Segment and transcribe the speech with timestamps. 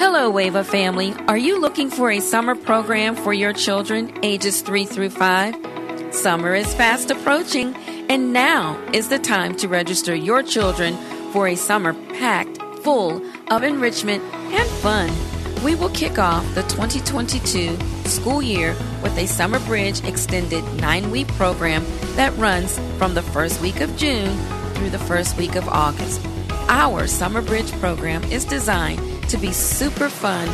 [0.00, 1.12] Hello, Wava family.
[1.28, 5.54] Are you looking for a summer program for your children ages 3 through 5?
[6.14, 7.76] Summer is fast approaching,
[8.08, 10.96] and now is the time to register your children
[11.34, 15.10] for a summer packed full of enrichment and fun.
[15.62, 17.76] We will kick off the 2022
[18.08, 21.84] school year with a Summer Bridge extended nine week program
[22.16, 24.34] that runs from the first week of June
[24.72, 26.24] through the first week of August.
[26.70, 30.48] Our Summer Bridge program is designed to be super fun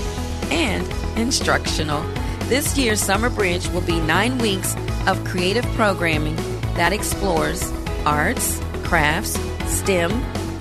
[0.50, 0.86] and
[1.18, 2.02] instructional.
[2.44, 6.36] This year's Summer Bridge will be nine weeks of creative programming
[6.74, 7.72] that explores
[8.04, 10.10] arts, crafts, STEM,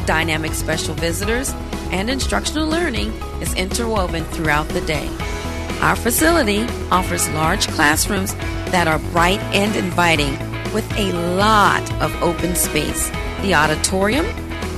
[0.05, 1.51] dynamic special visitors,
[1.91, 5.09] and instructional learning is interwoven throughout the day.
[5.81, 8.33] Our facility offers large classrooms
[8.71, 10.39] that are bright and inviting
[10.73, 13.09] with a lot of open space.
[13.41, 14.25] The auditorium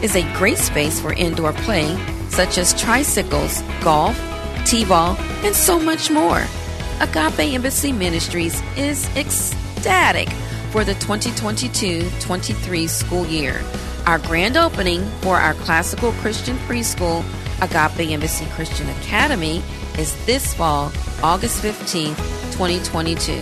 [0.02, 1.96] is a great space for indoor play,
[2.38, 4.16] such as tricycles, golf,
[4.64, 6.44] t ball, and so much more.
[7.02, 10.30] Agape Embassy Ministries is ecstatic
[10.72, 13.60] for the 2022 23 school year.
[14.06, 17.24] Our grand opening for our classical Christian preschool,
[17.60, 19.64] Agape Embassy Christian Academy,
[19.98, 20.92] is this fall,
[21.24, 22.18] August 15th,
[22.52, 23.42] 2022.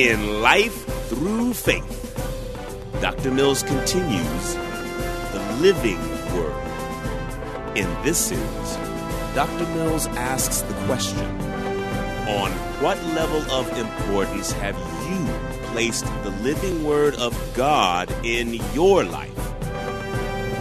[0.00, 2.16] In Life Through Faith,
[3.02, 3.30] Dr.
[3.30, 4.54] Mills continues
[5.34, 6.00] the living
[6.34, 7.76] word.
[7.76, 8.76] In this series,
[9.34, 9.66] Dr.
[9.74, 11.26] Mills asks the question
[12.30, 12.50] On
[12.80, 14.74] what level of importance have
[15.10, 19.38] you placed the living word of God in your life?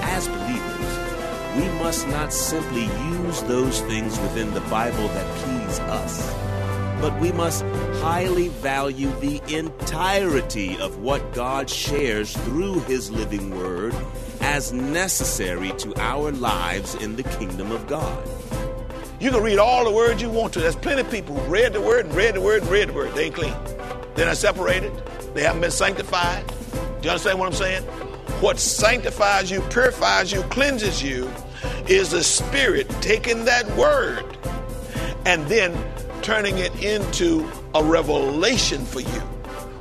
[0.04, 2.88] As believers, we must not simply
[3.24, 6.49] use those things within the Bible that please us,
[7.02, 7.64] but we must
[8.02, 13.96] highly value the entirety of what God shares through His living Word
[14.42, 18.28] as necessary to our lives in the kingdom of God.
[19.20, 20.60] You can read all the words you want to.
[20.60, 22.94] There's plenty of people who read the word and read the word and read the
[22.94, 23.14] word.
[23.14, 23.56] They ain't clean.
[24.16, 24.94] They're not separated.
[25.34, 26.48] They haven't been sanctified.
[26.48, 26.54] Do
[27.04, 27.84] you understand what I'm saying?
[28.42, 31.30] What sanctifies you, purifies you, cleanses you
[31.88, 34.24] is the Spirit taking that word
[35.26, 35.74] and then
[36.30, 39.20] turning it into a revelation for you.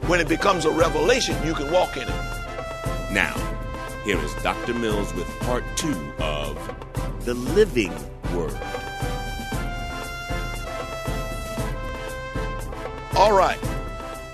[0.08, 3.12] When it becomes a revelation, you can walk in it.
[3.12, 3.36] Now,
[4.02, 4.72] here is Dr.
[4.72, 6.56] Mills with part two of
[7.26, 7.92] The Living
[8.34, 8.58] Word.
[13.14, 13.60] All right.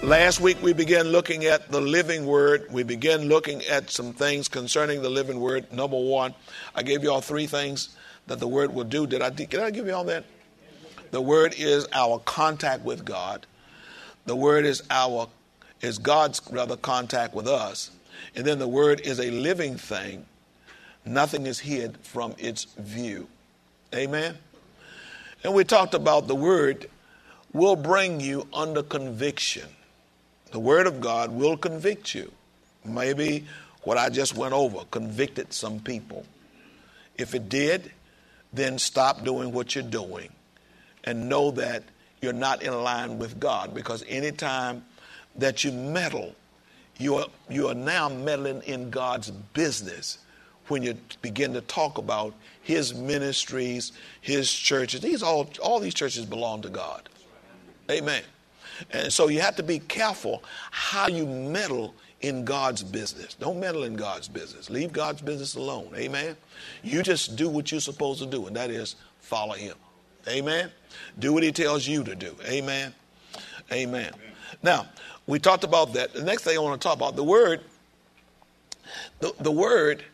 [0.00, 2.68] Last week we began looking at the living word.
[2.70, 5.72] We began looking at some things concerning the living word.
[5.72, 6.32] Number one,
[6.76, 7.96] I gave you all three things
[8.28, 9.04] that the word will do.
[9.04, 10.24] Did I did I give you all that?
[11.10, 13.46] The word is our contact with God.
[14.26, 15.28] The word is our
[15.80, 17.90] is God's rather contact with us.
[18.34, 20.24] And then the word is a living thing.
[21.04, 23.28] Nothing is hid from its view.
[23.94, 24.36] Amen.
[25.42, 26.88] And we talked about the word
[27.52, 29.68] will bring you under conviction.
[30.52, 32.32] The word of God will convict you.
[32.84, 33.44] Maybe
[33.82, 36.24] what I just went over convicted some people.
[37.18, 37.92] If it did,
[38.52, 40.30] then stop doing what you're doing
[41.04, 41.82] and know that
[42.20, 44.84] you're not in line with God because anytime
[45.36, 46.34] that you meddle,
[46.98, 50.18] you are, you are now meddling in God's business
[50.68, 55.00] when you begin to talk about his ministries, his churches.
[55.02, 57.08] These all all these churches belong to God.
[57.90, 58.22] Amen.
[58.90, 63.34] And so you have to be careful how you meddle in God's business.
[63.34, 64.70] Don't meddle in God's business.
[64.70, 65.92] Leave God's business alone.
[65.94, 66.36] Amen.
[66.82, 69.76] You just do what you're supposed to do, and that is follow him.
[70.28, 70.70] Amen.
[71.18, 72.34] Do what he tells you to do.
[72.46, 72.94] Amen.
[73.72, 74.12] Amen.
[74.62, 74.86] Now,
[75.26, 76.12] we talked about that.
[76.12, 77.60] The next thing I want to talk about, the word,
[79.20, 80.04] the, the word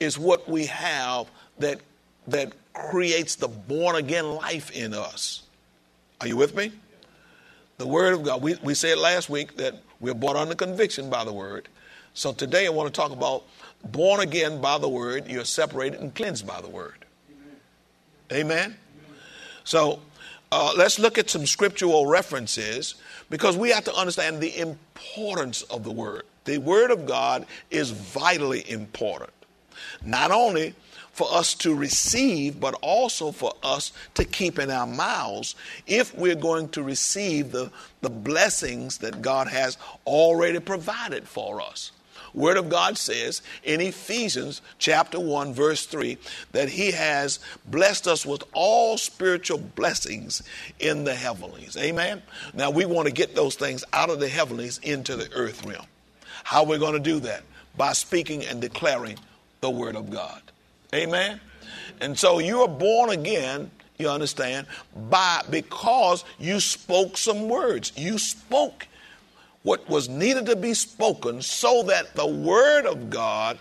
[0.00, 1.80] is what we have that
[2.26, 5.42] that creates the born again life in us.
[6.20, 6.72] Are you with me?
[7.78, 8.42] The Word of God.
[8.42, 11.68] We, we said last week that we're born under conviction by the Word.
[12.14, 13.44] So today I want to talk about
[13.84, 15.28] born again by the Word.
[15.28, 17.04] You're separated and cleansed by the Word.
[18.32, 18.76] Amen?
[19.66, 19.98] So
[20.52, 22.94] uh, let's look at some scriptural references
[23.28, 26.22] because we have to understand the importance of the Word.
[26.44, 29.32] The Word of God is vitally important.
[30.04, 30.74] Not only
[31.10, 35.56] for us to receive, but also for us to keep in our mouths
[35.88, 37.72] if we're going to receive the,
[38.02, 41.90] the blessings that God has already provided for us.
[42.36, 46.18] Word of God says in Ephesians chapter 1 verse 3
[46.52, 50.42] that he has blessed us with all spiritual blessings
[50.78, 51.78] in the heavenlies.
[51.78, 52.22] Amen.
[52.52, 55.86] Now we want to get those things out of the heavenlies into the earth realm.
[56.44, 57.42] How are we going to do that?
[57.76, 59.18] By speaking and declaring
[59.62, 60.42] the word of God.
[60.94, 61.40] Amen.
[62.02, 64.66] And so you are born again, you understand,
[65.08, 67.92] by because you spoke some words.
[67.96, 68.86] You spoke
[69.62, 73.58] what was needed to be spoken so that the word of God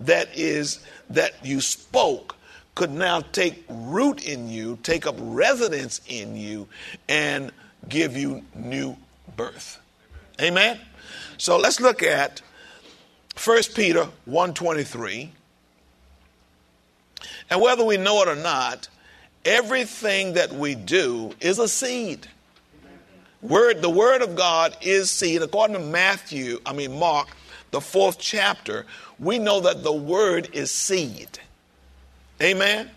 [0.00, 0.80] that is
[1.10, 2.36] that you spoke
[2.74, 6.68] could now take root in you, take up residence in you
[7.08, 7.50] and
[7.88, 8.96] give you new
[9.36, 9.80] birth.
[10.40, 10.78] Amen.
[11.38, 12.40] So let's look at
[13.42, 15.32] 1 Peter 123
[17.50, 18.88] and whether we know it or not,
[19.44, 22.26] everything that we do is a seed.
[23.40, 25.42] Word, the word of God is seed.
[25.42, 27.28] According to Matthew, I mean Mark,
[27.70, 28.84] the fourth chapter,
[29.18, 31.38] we know that the word is seed.
[32.42, 32.90] Amen.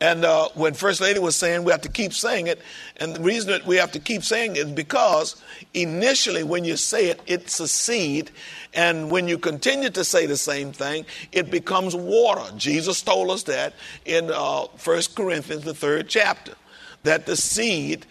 [0.00, 2.60] And uh, when First Lady was saying we have to keep saying it,
[2.98, 5.42] and the reason that we have to keep saying it is because
[5.74, 8.30] initially when you say it, it's a seed,
[8.74, 12.44] and when you continue to say the same thing, it becomes water.
[12.56, 13.74] Jesus told us that
[14.04, 16.54] in uh, 1 Corinthians, the third chapter,
[17.02, 18.06] that the seed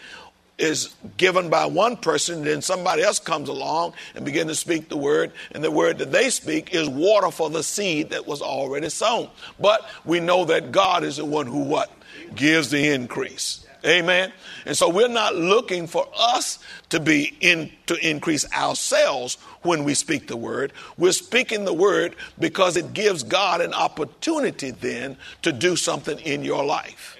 [0.57, 4.97] is given by one person, then somebody else comes along and begin to speak the
[4.97, 8.89] word, and the word that they speak is water for the seed that was already
[8.89, 9.29] sown.
[9.59, 11.91] But we know that God is the one who what?
[12.35, 13.65] Gives the increase.
[13.85, 14.33] Amen.
[14.65, 19.93] And so we're not looking for us to be in to increase ourselves when we
[19.93, 20.73] speak the word.
[20.97, 26.43] We're speaking the word because it gives God an opportunity then to do something in
[26.43, 27.17] your life.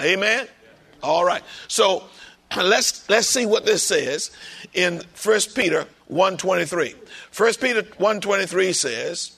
[0.00, 0.18] Amen.
[0.18, 0.48] Amen.
[1.02, 1.42] All right.
[1.68, 2.04] So
[2.56, 4.30] let's let's see what this says
[4.74, 6.94] in 1 Peter 1:23.
[7.36, 9.32] 1 Peter 1:23 says,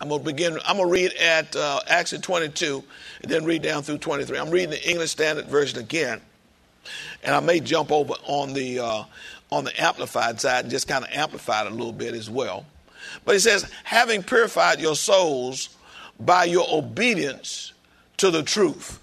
[0.00, 2.82] I'm going to begin, I'm going to read at uh, actually 22
[3.22, 4.38] and then read down through 23.
[4.38, 6.22] I'm reading the English Standard Version again.
[7.22, 9.04] And I may jump over on the, uh,
[9.52, 12.64] on the amplified side and just kind of amplify it a little bit as well.
[13.26, 15.68] But he says, having purified your souls
[16.18, 17.74] by your obedience
[18.16, 19.00] to the truth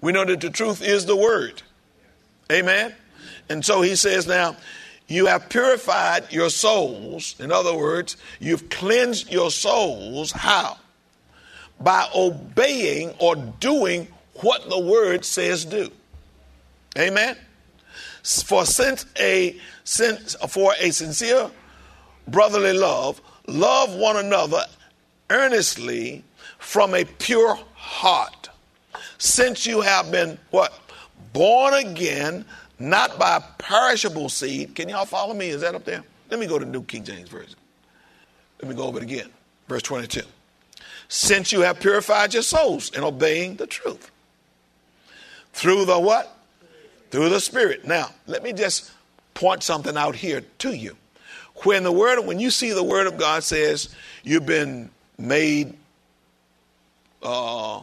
[0.00, 1.62] we know that the truth is the word.
[2.50, 2.94] Amen.
[3.48, 4.56] And so he says now,
[5.08, 7.34] you have purified your souls.
[7.38, 10.32] In other words, you've cleansed your souls.
[10.32, 10.76] How?
[11.80, 15.90] By obeying or doing what the word says do.
[16.98, 17.36] Amen.
[18.22, 21.50] For since a since for a sincere
[22.26, 24.64] brotherly love, love one another
[25.30, 26.24] earnestly
[26.58, 28.37] from a pure heart
[29.18, 30.72] since you have been what?
[31.32, 32.44] Born again,
[32.78, 34.74] not by perishable seed.
[34.74, 35.48] Can y'all follow me?
[35.48, 36.02] Is that up there?
[36.30, 37.56] Let me go to New King James Version.
[38.60, 39.28] Let me go over it again.
[39.68, 40.22] Verse 22.
[41.08, 44.10] Since you have purified your souls in obeying the truth.
[45.52, 46.36] Through the what?
[47.10, 47.86] Through the Spirit.
[47.86, 48.92] Now, let me just
[49.34, 50.96] point something out here to you.
[51.64, 55.74] When the word, when you see the word of God says you've been made
[57.22, 57.80] uh,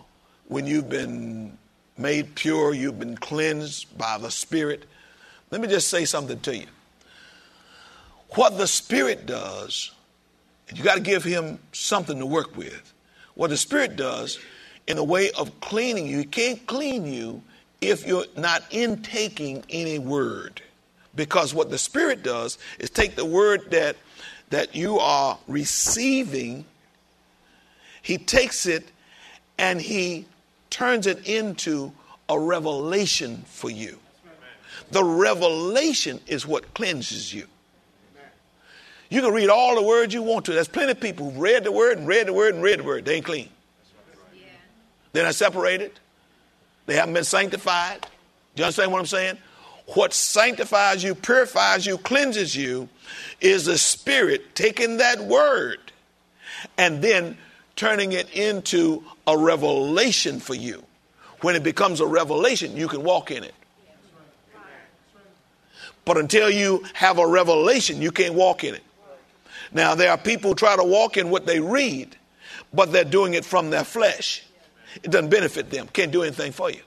[0.47, 1.57] when you've been
[1.97, 4.85] made pure, you've been cleansed by the Spirit.
[5.51, 6.67] Let me just say something to you.
[8.31, 9.91] What the Spirit does,
[10.73, 12.93] you got to give Him something to work with.
[13.35, 14.39] What the Spirit does
[14.87, 17.41] in the way of cleaning you, He can't clean you
[17.81, 20.61] if you're not intaking any word.
[21.15, 23.95] Because what the Spirit does is take the word that,
[24.49, 26.65] that you are receiving,
[28.01, 28.91] He takes it
[29.57, 30.25] and He
[30.75, 31.89] turns it into
[32.27, 33.97] a revelation for you.
[34.91, 37.47] The revelation is what cleanses you.
[39.09, 40.51] You can read all the words you want to.
[40.51, 42.83] There's plenty of people who've read the word and read the word and read the
[42.83, 43.05] word.
[43.05, 43.47] They ain't clean.
[45.13, 45.93] They're not separated.
[46.87, 48.01] They haven't been sanctified.
[48.55, 49.37] Do you understand what I'm saying?
[49.93, 52.89] What sanctifies you, purifies you, cleanses you
[53.39, 55.79] is the Spirit taking that word
[56.77, 57.37] and then
[57.75, 60.83] turning it into a revelation for you.
[61.41, 63.53] When it becomes a revelation, you can walk in it.
[66.05, 68.83] But until you have a revelation, you can't walk in it.
[69.73, 72.15] Now, there are people who try to walk in what they read,
[72.73, 74.43] but they're doing it from their flesh.
[75.03, 76.79] It doesn't benefit them, can't do anything for you.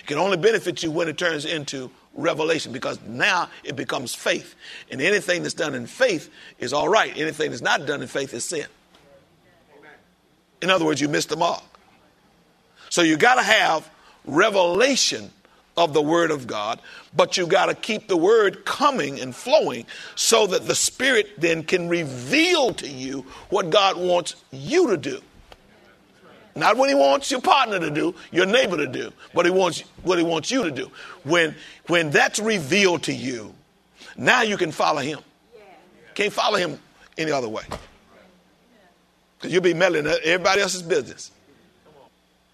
[0.00, 4.54] It can only benefit you when it turns into revelation because now it becomes faith.
[4.90, 7.12] And anything that's done in faith is all right.
[7.16, 8.66] Anything that's not done in faith is sin.
[10.64, 11.62] In other words, you missed the mark.
[12.88, 13.90] So you got to have
[14.24, 15.30] revelation
[15.76, 16.80] of the Word of God,
[17.14, 21.64] but you got to keep the Word coming and flowing so that the Spirit then
[21.64, 25.20] can reveal to you what God wants you to do.
[26.56, 29.80] Not what he wants your partner to do, your neighbor to do, but he wants
[30.02, 30.90] what he wants you to do.
[31.24, 31.54] When
[31.88, 33.52] when that's revealed to you,
[34.16, 35.18] now you can follow him.
[36.14, 36.78] Can't follow him
[37.18, 37.64] any other way.
[39.44, 41.30] Because you'll be meddling in everybody else's business.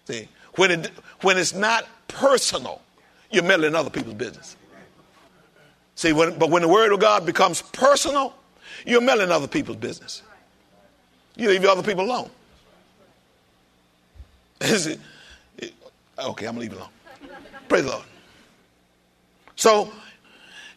[0.03, 0.87] See, when it
[1.21, 2.81] when it's not personal,
[3.31, 4.57] you're meddling in other people's business.
[5.95, 8.33] See, when, but when the word of God becomes personal,
[8.85, 10.21] you're meddling in other people's business.
[11.37, 12.29] You leave other people alone.
[14.59, 14.99] Is it,
[16.19, 16.89] okay, I'm gonna leave it alone.
[17.69, 18.05] Praise the Lord.
[19.55, 19.93] So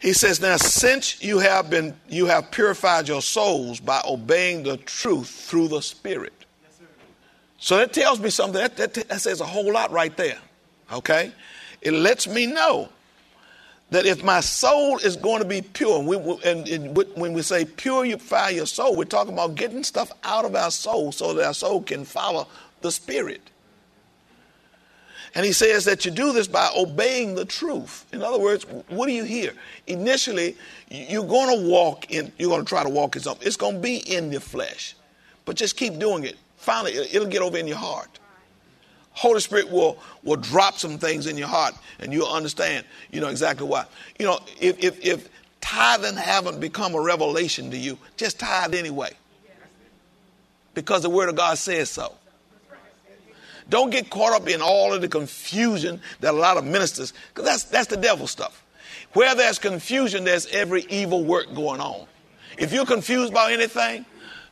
[0.05, 4.77] he says, Now since you have been you have purified your souls by obeying the
[4.77, 6.35] truth through the Spirit.
[7.59, 8.61] So that tells me something.
[8.61, 10.39] That, that, that says a whole lot right there.
[10.93, 11.33] Okay?
[11.81, 12.91] It lets me know
[13.89, 17.41] that if my soul is going to be pure, and, we, and, and, when we
[17.41, 21.47] say purify your soul, we're talking about getting stuff out of our soul so that
[21.47, 22.47] our soul can follow
[22.83, 23.41] the Spirit.
[25.35, 28.07] And he says that you do this by obeying the truth.
[28.13, 29.53] In other words, what do you hear?
[29.89, 30.57] Initially,
[30.89, 33.45] you're going to walk in, you're going to try to walk in something.
[33.47, 34.95] It's going to be in your flesh.
[35.45, 36.37] But just keep doing it.
[36.57, 38.09] Finally, it'll get over in your heart.
[39.11, 43.29] Holy Spirit will, will drop some things in your heart and you'll understand, you know,
[43.29, 43.85] exactly why.
[44.19, 45.29] You know, if, if, if
[45.61, 49.11] tithing haven't become a revelation to you, just tithe anyway.
[50.75, 52.15] Because the Word of God says so.
[53.69, 57.45] Don't get caught up in all of the confusion that a lot of ministers, because
[57.45, 58.65] that's, that's the devil stuff.
[59.15, 62.07] Where there's confusion, there's every evil work going on.
[62.59, 64.05] If you're confused about anything,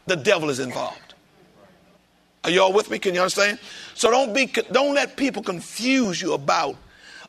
[0.07, 1.15] the devil is involved.
[2.45, 2.99] Are y'all with me?
[2.99, 3.59] Can you understand?
[3.95, 6.77] So don't be, don't let people confuse you about,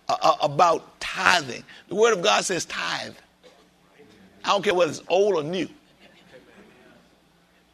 [0.10, 1.64] uh, uh about tithing.
[1.88, 3.16] The Word of God says tithe.
[4.44, 5.70] I don't care whether it's old or new.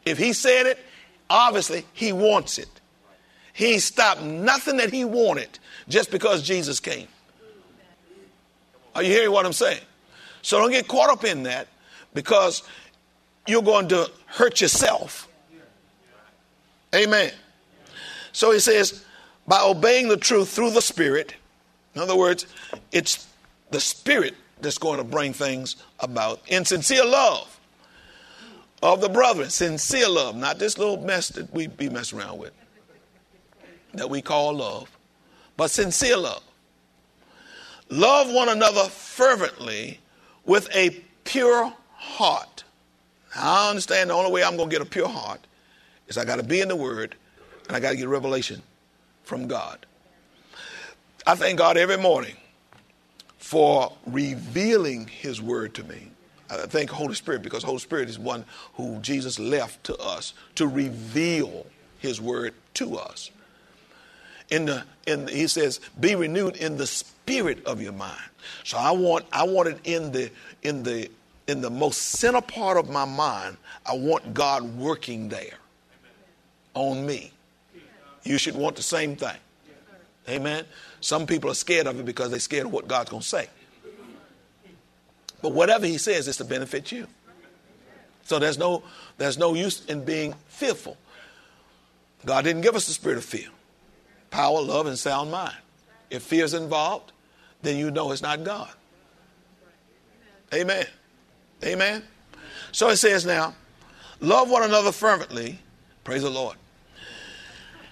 [0.04, 0.78] If He said it,
[1.28, 2.79] obviously He wants it.
[3.60, 7.06] He stopped nothing that he wanted just because Jesus came.
[8.94, 9.82] Are you hearing what I'm saying?
[10.40, 11.68] So don't get caught up in that
[12.14, 12.62] because
[13.46, 15.28] you're going to hurt yourself.
[16.94, 17.32] Amen.
[18.32, 19.04] So he says,
[19.46, 21.34] by obeying the truth through the Spirit,
[21.94, 22.46] in other words,
[22.92, 23.28] it's
[23.72, 27.60] the Spirit that's going to bring things about in sincere love
[28.82, 29.50] of the brethren.
[29.50, 32.54] Sincere love, not this little mess that we be messing around with
[33.94, 34.90] that we call love,
[35.56, 36.42] but sincere love.
[37.88, 39.98] Love one another fervently
[40.44, 40.90] with a
[41.24, 42.64] pure heart.
[43.34, 45.40] Now, I understand the only way I'm going to get a pure heart
[46.08, 47.16] is I got to be in the Word
[47.66, 48.62] and I got to get revelation
[49.24, 49.86] from God.
[51.26, 52.36] I thank God every morning
[53.38, 56.10] for revealing His Word to me.
[56.48, 58.44] I thank Holy Spirit because Holy Spirit is one
[58.74, 61.66] who Jesus left to us to reveal
[61.98, 63.30] His Word to us
[64.50, 68.20] in the in the, he says be renewed in the spirit of your mind
[68.64, 70.30] so i want i want it in the
[70.62, 71.08] in the
[71.46, 75.58] in the most center part of my mind i want god working there
[76.74, 77.32] on me
[78.24, 79.36] you should want the same thing
[80.28, 80.64] Amen.
[81.00, 83.48] Some people are scared of it because they're scared of what God's going to say.
[85.42, 87.06] But whatever he says is to benefit you.
[88.24, 88.82] So there's no,
[89.18, 90.96] there's no use in being fearful.
[92.24, 93.48] God didn't give us the spirit of fear.
[94.30, 95.56] Power, love, and sound mind.
[96.08, 97.12] If fear is involved,
[97.62, 98.70] then you know it's not God.
[100.52, 100.86] Amen.
[101.64, 102.02] Amen.
[102.72, 103.54] So it says now,
[104.20, 105.58] love one another fervently.
[106.04, 106.56] Praise the Lord.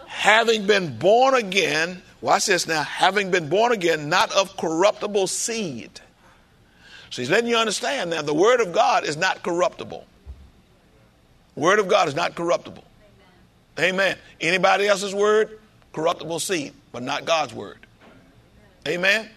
[0.07, 6.01] Having been born again, watch this now, having been born again, not of corruptible seed.
[7.11, 10.07] So he's letting you understand now the word of God is not corruptible.
[11.55, 12.85] Word of God is not corruptible.
[13.79, 14.17] Amen.
[14.41, 15.59] Anybody else's word,
[15.99, 17.79] corruptible seed, but not God's word.
[18.87, 19.29] Amen.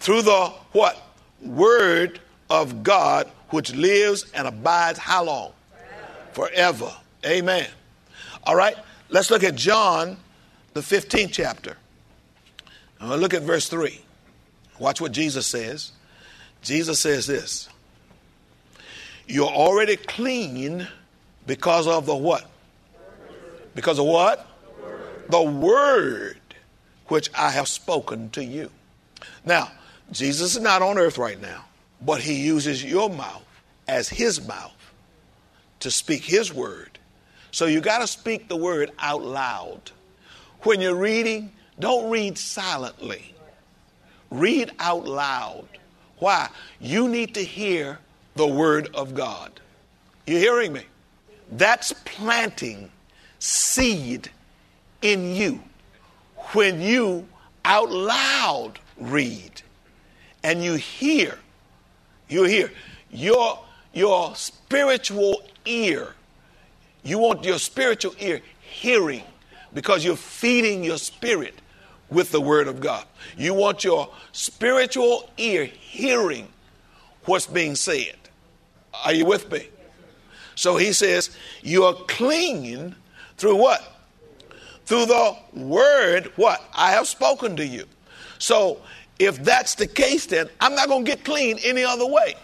[0.00, 1.00] Through the what?
[1.40, 2.18] Word
[2.50, 5.52] of God which lives and abides how long?
[6.32, 6.92] Forever.
[7.24, 7.68] Amen.
[8.42, 8.74] All right.
[9.10, 10.16] Let's look at John,
[10.74, 11.76] the 15th chapter.
[13.00, 14.00] Look at verse 3.
[14.80, 15.92] Watch what Jesus says.
[16.62, 17.68] Jesus says this
[19.28, 20.88] You're already clean
[21.46, 22.50] because of the what?
[23.76, 24.49] Because of what?
[25.30, 26.40] The word
[27.06, 28.70] which I have spoken to you.
[29.44, 29.70] Now,
[30.10, 31.64] Jesus is not on earth right now,
[32.02, 33.44] but he uses your mouth
[33.86, 34.72] as his mouth
[35.80, 36.98] to speak his word.
[37.52, 39.90] So you got to speak the word out loud.
[40.62, 43.34] When you're reading, don't read silently.
[44.30, 45.66] Read out loud.
[46.18, 46.48] Why?
[46.80, 47.98] You need to hear
[48.34, 49.60] the word of God.
[50.26, 50.82] You hearing me?
[51.52, 52.90] That's planting
[53.38, 54.30] seed
[55.02, 55.60] in you
[56.52, 57.26] when you
[57.64, 59.62] out loud read
[60.42, 61.38] and you hear
[62.28, 62.70] you hear
[63.10, 63.58] your
[63.92, 66.14] your spiritual ear
[67.02, 69.22] you want your spiritual ear hearing
[69.72, 71.54] because you're feeding your spirit
[72.10, 73.04] with the word of God.
[73.36, 76.48] You want your spiritual ear hearing
[77.24, 78.16] what's being said.
[79.04, 79.68] Are you with me?
[80.56, 82.94] So he says, You are clinging
[83.36, 83.82] through what?
[84.90, 86.64] Through the word, what?
[86.74, 87.84] I have spoken to you.
[88.40, 88.80] So
[89.20, 92.34] if that's the case, then I'm not going to get clean any other way.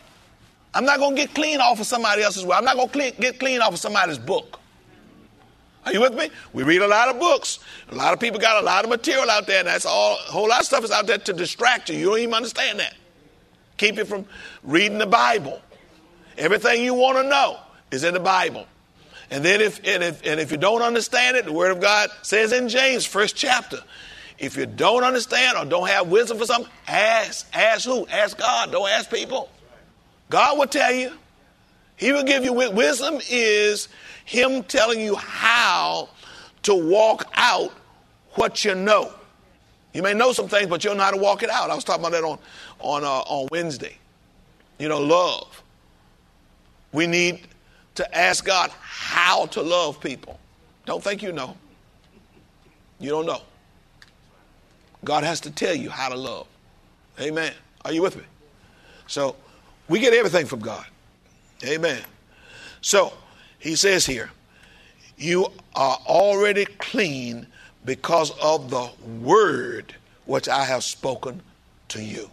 [0.73, 2.57] I'm not going to get clean off of somebody else's way.
[2.57, 4.61] I'm not going to get clean off of somebody's book.
[5.87, 6.31] Are you with me?
[6.53, 7.59] We read a lot of books.
[7.91, 10.15] A lot of people got a lot of material out there, and that's all.
[10.15, 11.99] A whole lot of stuff is out there to distract you.
[11.99, 12.95] You don't even understand that.
[13.77, 14.25] Keep you from
[14.63, 15.61] reading the Bible.
[16.39, 17.59] Everything you want to know
[17.91, 18.69] is in the Bible.
[19.31, 22.11] And then if and if and if you don't understand it, the Word of God
[22.23, 23.79] says in James, first chapter,
[24.39, 27.47] if you don't understand or don't have wisdom for something, ask.
[27.55, 28.07] Ask who?
[28.07, 28.71] Ask God.
[28.71, 29.51] Don't ask people.
[30.31, 31.13] God will tell you.
[31.97, 33.89] He will give you wisdom is
[34.27, 36.11] him telling you how
[36.65, 37.73] to walk out
[38.33, 39.13] what you know.
[39.95, 41.71] You may know some things, but you don't know how to walk it out.
[41.71, 42.39] I was talking about that on
[42.81, 43.97] on uh, on Wednesday.
[44.79, 45.63] You know, love.
[46.93, 47.41] We need
[47.97, 50.39] to ask God how to love people.
[50.85, 51.57] Don't think you know.
[52.99, 53.43] You don't know.
[55.05, 56.47] God has to tell you how to love.
[57.21, 57.53] Amen.
[57.85, 58.25] Are you with me?
[59.07, 59.37] So
[59.89, 60.87] we get everything from God.
[61.65, 62.03] Amen.
[62.81, 63.13] So
[63.59, 64.31] he says here,
[65.17, 67.47] You are already clean
[67.85, 68.91] because of the
[69.23, 71.41] word which I have spoken
[71.89, 72.31] to you.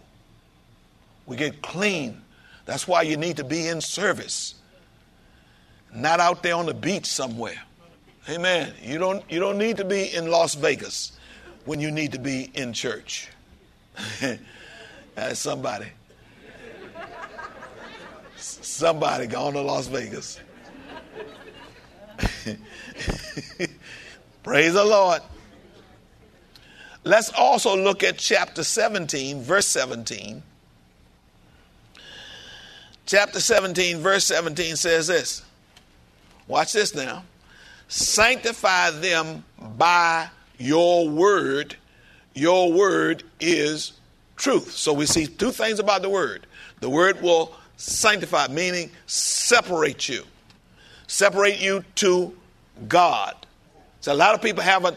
[1.26, 2.20] We get clean.
[2.66, 4.54] That's why you need to be in service,
[5.94, 7.60] not out there on the beach somewhere.
[8.28, 8.72] Amen.
[8.82, 11.12] You don't, you don't need to be in Las Vegas
[11.64, 13.28] when you need to be in church.
[15.14, 15.86] That's somebody.
[18.36, 20.40] Somebody gone to Las Vegas.
[24.42, 25.22] Praise the Lord.
[27.04, 30.42] Let's also look at chapter 17, verse 17.
[33.06, 35.42] Chapter 17, verse 17 says this.
[36.46, 37.24] Watch this now.
[37.88, 39.44] Sanctify them
[39.76, 40.28] by
[40.58, 41.76] your word.
[42.34, 43.92] Your word is
[44.36, 44.72] truth.
[44.72, 46.46] So we see two things about the word.
[46.80, 50.24] The word will sanctify, meaning separate you
[51.06, 52.36] separate you to
[52.88, 53.34] God.
[54.00, 54.96] So a lot of people haven't,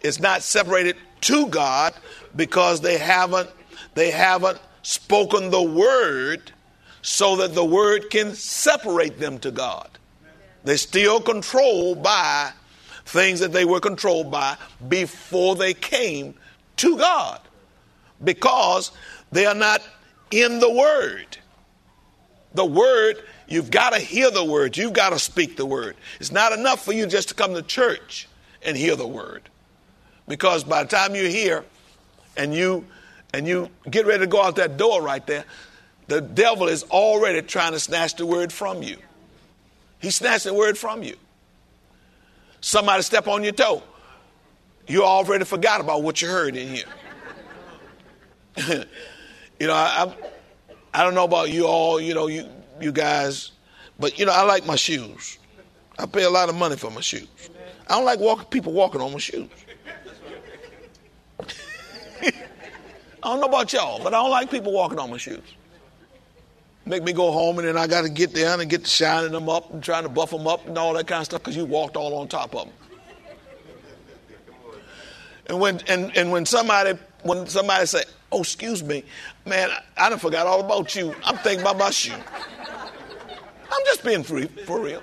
[0.00, 1.94] it's not separated to God
[2.34, 3.48] because they haven't,
[3.94, 6.52] they haven't spoken the word
[7.02, 9.88] so that the word can separate them to God.
[10.64, 12.52] They're still controlled by
[13.04, 14.56] things that they were controlled by
[14.88, 16.34] before they came
[16.76, 17.40] to God
[18.22, 18.92] because
[19.32, 19.82] they are not
[20.30, 21.38] in the word.
[22.54, 23.22] The word
[23.52, 24.78] You've got to hear the word.
[24.78, 25.94] You've got to speak the word.
[26.18, 28.26] It's not enough for you just to come to church
[28.62, 29.42] and hear the word.
[30.26, 31.62] Because by the time you're here
[32.34, 32.86] and you
[33.34, 35.44] and you get ready to go out that door right there,
[36.06, 38.96] the devil is already trying to snatch the word from you.
[40.02, 41.16] He snatched the word from you.
[42.60, 43.82] Somebody step on your toe.
[44.88, 46.84] You already forgot about what you heard in here.
[49.60, 50.14] you know, I, I,
[50.92, 52.48] I don't know about you all, you know, you,
[52.80, 53.52] you guys,
[53.98, 55.38] but you know, I like my shoes.
[55.98, 57.28] I pay a lot of money for my shoes.
[57.86, 59.48] I don't like walking, people walking on my shoes.
[62.22, 62.32] I
[63.22, 65.42] don't know about y'all, but I don't like people walking on my shoes.
[66.84, 69.32] Make me go home and then I got to get down and get to shining
[69.32, 71.56] them up and trying to buff them up and all that kind of stuff because
[71.56, 72.74] you walked all on top of them.
[75.46, 79.04] And when and, and when somebody when somebody say, "Oh, excuse me,
[79.44, 81.14] man, I, I done forgot all about you.
[81.24, 85.02] I'm thinking about my shoe." I'm just being free for real.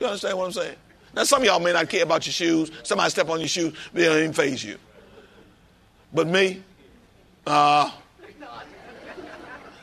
[0.00, 0.76] You understand what I'm saying?
[1.14, 2.70] Now, some of y'all may not care about your shoes.
[2.82, 4.78] Somebody step on your shoes, they don't even faze you.
[6.12, 6.62] But me,
[7.46, 7.90] uh,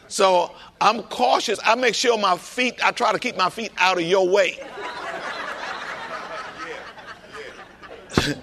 [0.08, 1.60] so I'm cautious.
[1.64, 4.60] I make sure my feet, I try to keep my feet out of your way.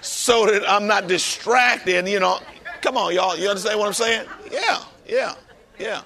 [0.00, 2.38] so that I'm not distracted, you know.
[2.80, 3.36] Come on, y'all.
[3.36, 4.26] You understand what I'm saying?
[4.50, 5.34] Yeah, yeah,
[5.78, 6.02] yeah,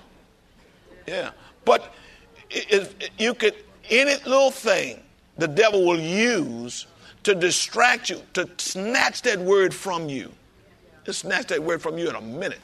[1.07, 1.31] yeah.
[1.65, 1.95] But
[2.51, 3.55] it, you could,
[3.91, 5.01] any little thing
[5.37, 6.87] the devil will use
[7.25, 10.33] to distract you, to snatch that word from you.
[11.05, 12.61] Just snatch that word from you in a minute.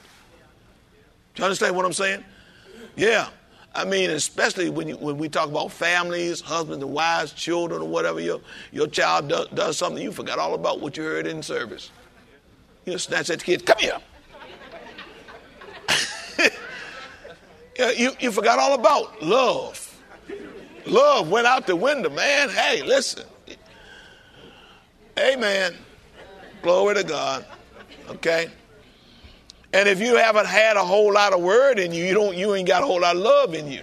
[1.35, 2.25] Do you understand what I'm saying?
[2.97, 3.29] Yeah.
[3.75, 7.89] I mean, especially when, you, when we talk about families, husbands and wives, children, or
[7.89, 8.41] whatever, your,
[8.73, 11.91] your child does, does something, you forgot all about what you heard in service.
[12.87, 13.99] You know, snatch that kid, come here.
[17.97, 19.85] you, you forgot all about love.
[20.87, 22.49] Love went out the window, man.
[22.49, 23.27] Hey, listen.
[25.19, 25.75] Amen.
[26.63, 27.45] Glory to God.
[28.09, 28.49] Okay?
[29.73, 32.55] And if you haven't had a whole lot of word in you, you don't you
[32.55, 33.83] ain't got a whole lot of love in you.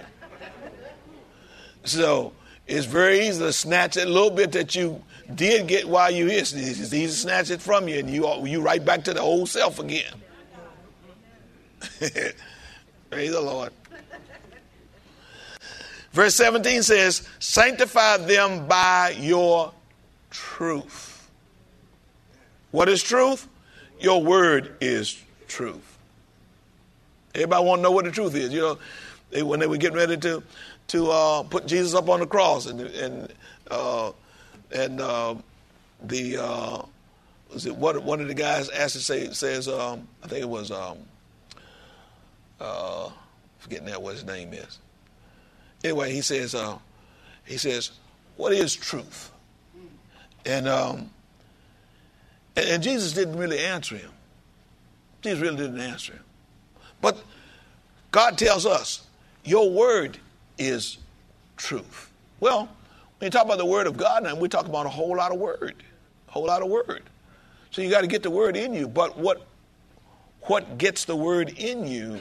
[1.84, 2.32] So
[2.66, 6.40] it's very easy to snatch that little bit that you did get while you here.
[6.40, 9.48] It's easy to snatch it from you, and you you right back to the old
[9.48, 10.12] self again.
[13.10, 13.72] Praise the Lord.
[16.12, 19.72] Verse 17 says, Sanctify them by your
[20.30, 21.30] truth.
[22.70, 23.46] What is truth?
[24.00, 25.98] Your word is truth.
[27.34, 28.52] Everybody want to know what the truth is.
[28.52, 28.78] You know,
[29.30, 30.42] they, when they were getting ready to
[30.88, 33.32] to uh, put Jesus up on the cross, and and
[33.70, 34.12] uh,
[34.72, 35.34] and uh,
[36.02, 36.82] the uh,
[37.52, 40.48] was it what one of the guys asked to say says um, I think it
[40.48, 40.98] was um,
[42.60, 43.10] uh,
[43.58, 44.78] forgetting that what his name is.
[45.84, 46.78] Anyway, he says, uh,
[47.44, 47.92] he says,
[48.36, 49.30] what is truth?
[50.44, 51.10] And, um,
[52.56, 54.10] and, and Jesus didn't really answer him.
[55.26, 56.22] Jesus really didn't answer him.
[57.00, 57.18] But
[58.10, 59.06] God tells us,
[59.44, 60.18] your word
[60.58, 60.98] is
[61.56, 62.10] truth.
[62.40, 62.68] Well,
[63.18, 65.32] when you talk about the word of God, and we talk about a whole lot
[65.32, 65.74] of word,
[66.28, 67.02] a whole lot of word.
[67.70, 68.88] So you got to get the word in you.
[68.88, 69.46] But what
[70.42, 72.20] what gets the word in you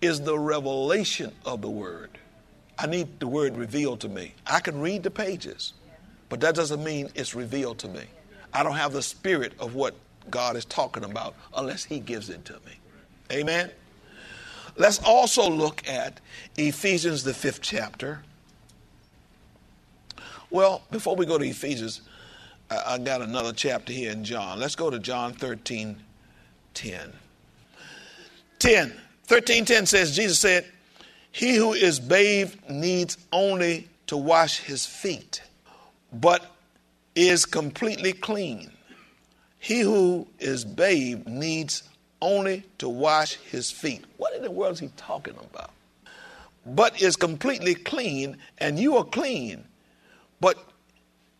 [0.00, 2.10] is the revelation of the word.
[2.78, 4.32] I need the word revealed to me.
[4.46, 5.74] I can read the pages,
[6.30, 8.04] but that doesn't mean it's revealed to me.
[8.52, 9.94] I don't have the spirit of what
[10.30, 12.78] God is talking about unless He gives it to me.
[13.32, 13.70] Amen.
[14.76, 16.20] Let's also look at
[16.56, 18.22] Ephesians, the fifth chapter.
[20.50, 22.02] Well, before we go to Ephesians,
[22.70, 24.58] I, got another chapter here in John.
[24.58, 25.96] Let's go to John 13
[26.74, 27.12] 10.
[28.58, 28.92] 10.
[29.24, 30.66] 13 10 says, Jesus said,
[31.32, 35.42] he who is bathed needs only to wash his feet,
[36.12, 36.44] but
[37.14, 38.72] is completely clean.
[39.60, 41.82] He who is bathed needs
[42.22, 44.04] only to wash his feet.
[44.16, 45.70] What in the world is he talking about?
[46.64, 49.64] But is completely clean, and you are clean,
[50.40, 50.58] but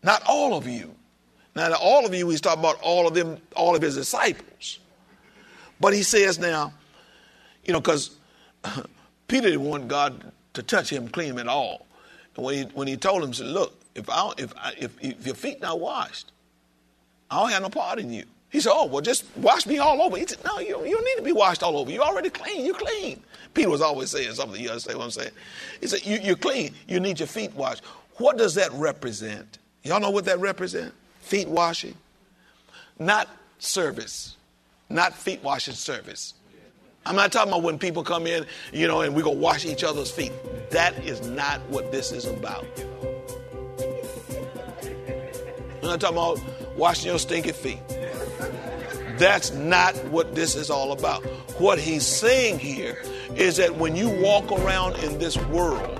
[0.03, 0.93] not all of you.
[1.55, 4.79] Now, all of you, he's talking about all of them, all of his disciples.
[5.79, 6.73] But he says now,
[7.65, 8.15] you know, because
[9.27, 11.87] Peter didn't want God to touch him, clean him at all.
[12.35, 15.03] And when he, when he told him, he said, Look, if, I, if, I, if,
[15.03, 16.31] if your feet not washed,
[17.31, 18.25] I don't have no part in you.
[18.49, 20.17] He said, Oh, well, just wash me all over.
[20.17, 21.89] He said, No, you, you don't need to be washed all over.
[21.89, 22.65] You're already clean.
[22.65, 23.23] You're clean.
[23.53, 24.61] Peter was always saying something.
[24.61, 25.31] You understand what I'm saying?
[25.79, 26.73] He said, you, You're clean.
[26.87, 27.83] You need your feet washed.
[28.17, 29.57] What does that represent?
[29.83, 30.93] Y'all know what that represents?
[31.21, 31.95] Feet washing.
[32.99, 34.35] Not service,
[34.89, 36.33] not feet washing service.
[37.05, 39.83] I'm not talking about when people come in, you know, and we go wash each
[39.83, 40.31] other's feet.
[40.69, 42.65] That is not what this is about.
[45.81, 46.39] I'm not talking about
[46.75, 47.79] washing your stinky feet.
[49.17, 51.23] That's not what this is all about.
[51.59, 52.97] What he's saying here
[53.35, 55.99] is that when you walk around in this world,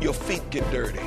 [0.00, 0.98] your feet get dirty.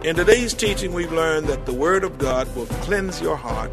[0.08, 3.72] In today's teaching, we've learned that the Word of God will cleanse your heart,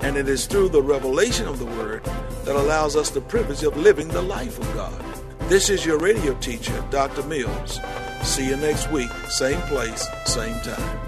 [0.00, 2.02] and it is through the revelation of the Word
[2.44, 5.04] that allows us the privilege of living the life of God.
[5.48, 7.22] This is your radio teacher, Dr.
[7.24, 7.78] Mills.
[8.22, 11.07] See you next week, same place, same time.